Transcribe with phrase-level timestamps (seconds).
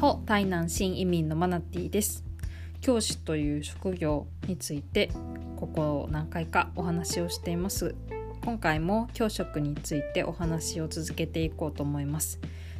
[0.00, 2.24] ホ台南新移民のマナティです。
[2.80, 5.10] 教師という職業について
[5.56, 7.96] ここ何回かお話をしています。
[8.44, 12.38] 今回も教職についてお話を続けていこうと思います。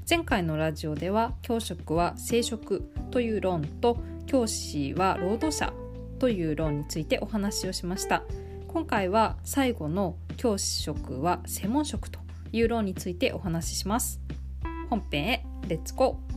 [0.09, 5.73] 前回のラジオでは教職は生殖という論と教師は労働者
[6.21, 8.23] という論についてお話をしました。
[8.69, 12.21] 今回は最後の教師職は専門職と
[12.53, 14.21] いう論についてお話しします。
[14.89, 16.28] 本編へレッツゴー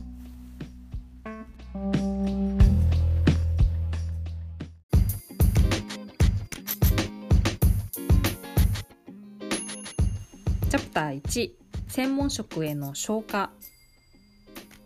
[10.72, 11.50] チャプター1
[11.88, 13.50] 専門職への昇華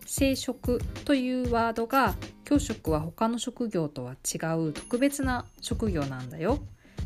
[0.05, 6.59] 生職というワードが教職は他の職業とは違う特別な職業なんだよ。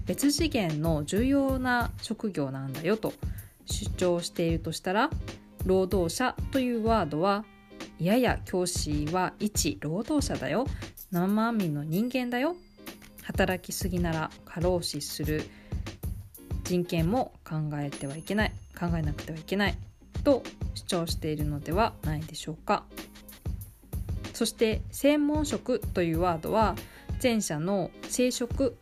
[0.07, 3.13] 別次元の重要な職業なんだよと
[3.67, 5.11] 主張しているとしたら
[5.67, 7.45] 労働者というワードは
[7.99, 10.67] いやや教師は一労働者だよ。
[11.11, 12.57] 生身の人間だよ。
[13.25, 15.43] 働きすぎなら過労死する。
[16.71, 19.77] 人権も考えてはいけない考えなくてはいけない
[20.23, 22.85] と主張しているのではないでしょうか。
[24.35, 26.77] そして専門職というワードは
[27.21, 28.75] 前者の生殖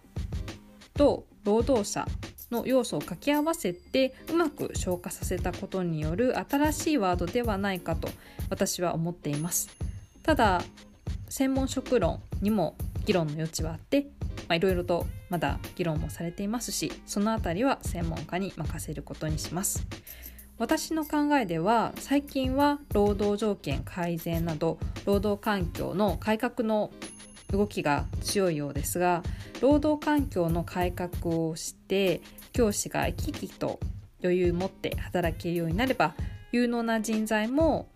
[0.92, 2.06] と労働者
[2.50, 8.11] の要素を掛け合わせてうまく消化させたことによる新しいワードではないかと
[8.50, 9.70] 私は思っています。
[10.22, 10.62] ただ
[11.31, 14.09] 専門職論にも議論の余地はあって
[14.50, 19.86] いろいろとまだ議論もされていますしそのあたりは専門家に任せることにします。
[20.58, 26.91] 私の考えでは最近は労働条件改善など労働環境の改革の
[27.53, 29.22] 動きが強いようですが
[29.61, 32.20] 労働環境の改革をして
[32.53, 33.78] 教師が生き生きと
[34.22, 36.14] 余裕を持って働けるようになれば
[36.50, 37.89] 有能な人材も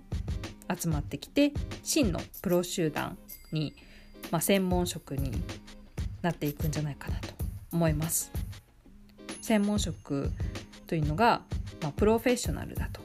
[0.72, 3.18] 集まってきて真のプロ集団
[3.50, 3.74] に、
[4.30, 5.32] まあ、専門職に
[6.22, 7.34] なっていくんじゃないかなと
[7.72, 8.30] 思います。
[9.42, 10.30] 専門職
[10.86, 11.42] というのが、
[11.82, 13.00] まあ、プロフェッショナルだと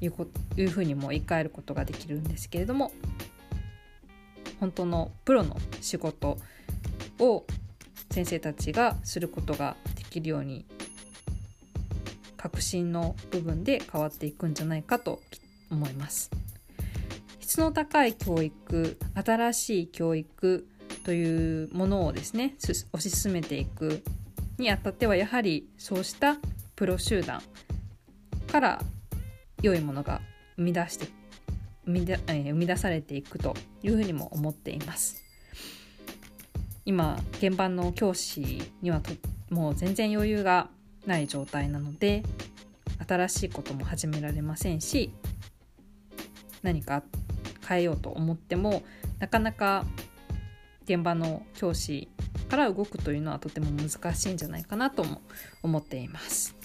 [0.00, 2.92] いうこいうふうにも言い換えることができるんですけれども
[4.58, 6.38] 本当のプロの仕事
[7.18, 7.44] を
[8.10, 10.64] 先生たちがすることができるように
[12.36, 15.20] 革新の部分で変わっていくんじゃないかと
[15.70, 16.30] 思います
[17.40, 20.66] 質の高い教育新しい教育
[21.08, 24.02] というものをですね推し進めていく
[24.58, 26.36] にあたってはやはりそうした
[26.76, 27.40] プロ集団
[28.52, 28.82] から
[29.62, 30.20] 良いものが
[30.56, 31.06] 生み出して
[31.86, 35.22] 生み,、えー、生み出されていくというふうにも思っています。
[36.84, 39.10] 今現場の教師にはと
[39.48, 40.68] もう全然余裕が
[41.06, 42.22] ない状態なので
[43.08, 45.10] 新しいことも始められませんし
[46.62, 47.02] 何か
[47.66, 48.82] 変えようと思っても
[49.20, 49.86] なかなか
[50.88, 52.08] 現場の教師
[52.48, 55.20] から動くというのはとても難しいんじゃないかなとも
[55.62, 56.56] 思っています。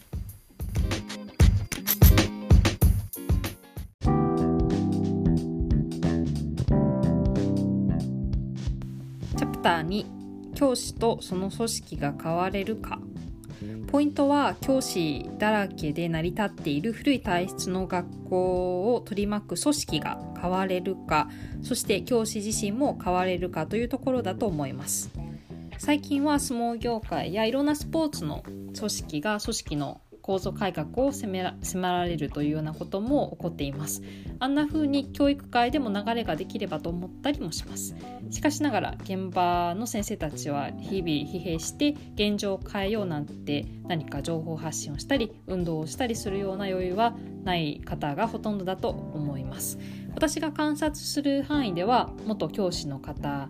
[9.36, 10.06] チャプターに
[10.56, 13.02] 教師とその組織が変われるか
[13.94, 21.30] ポイントは教師だらけで成り立っている古い体質の学校を取り巻く組織が変われるか
[21.62, 25.12] そして教師自身も変われるかというところだと思います。
[25.78, 28.44] 最近は相撲業界やいろんなスポーツの
[28.76, 34.02] 組織が組織の構造改革を迫らられるというようなことも起こっています。
[34.40, 37.94] あんな風に教育界でも流れができればと思ったりもします。
[38.32, 49.78] しかしながら現場の先生たちは日々疲弊して現状を変えようなんて何か情報発信をしたり運動をしたりするような余裕はない方がほとんどだと思います。
[50.16, 53.50] 私が観察する範囲では元教師の方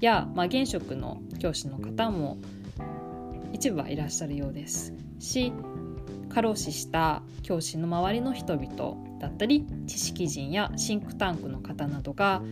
[0.00, 2.38] や、まあ、現職の教師の方も
[3.52, 5.52] 一部はいらっしゃるようですし
[6.32, 12.42] 過労死した教師の周りの人々だったり知識人やシンクタンクの方などが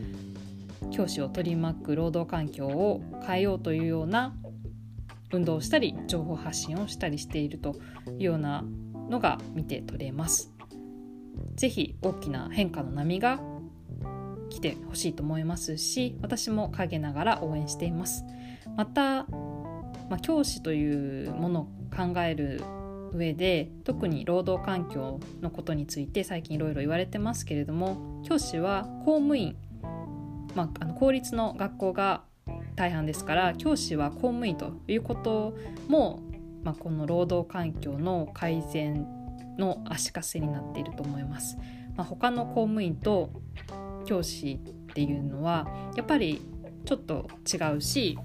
[0.90, 4.34] 教師を取り巻く労働環境を変えようというような
[5.32, 7.76] 運動をしたり情報発信をしたりしていると
[8.18, 8.64] いうような
[9.08, 10.52] のが見て取れます。
[11.54, 13.40] ぜひ大きな変化の波が
[14.48, 18.24] 来てほしいと思いますし私も陰ながら応援しています。
[18.76, 21.64] また、まあ、教師というものを
[21.94, 22.62] 考える
[23.12, 29.56] 上で特に労働環境のことについて最近いろいろ言われてますけれども教師は公務員、
[30.54, 32.22] まあ、あの公立の学校が
[32.76, 35.56] 大半ですから教師は公務員ということ
[35.88, 36.22] も、
[36.62, 39.06] まあ、この労働環境の改善
[39.58, 41.58] の足かせになっていると思います。
[41.96, 43.30] まあ、他の公務員と
[44.06, 45.66] 教師っていうのは
[45.96, 46.40] やっぱり
[46.84, 48.16] ちょっと違うし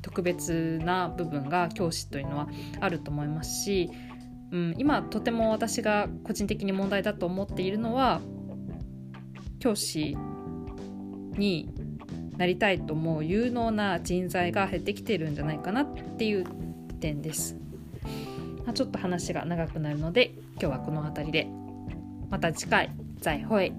[0.00, 2.48] 特別な部分が教師というのは
[2.80, 3.90] あると思いますし、
[4.50, 8.20] うん、今とても私が個人的に問題だと思っているのは
[9.58, 10.16] 教師
[11.36, 11.68] に
[12.36, 16.44] なりたいと思う有能な人材が減ってきているんじゃないかなっていう
[17.00, 17.56] 点です。
[18.64, 21.48] まあ、ちょっと話が長くなるので今日はこの辺りで
[22.30, 22.90] また次回
[23.20, 23.72] 再会。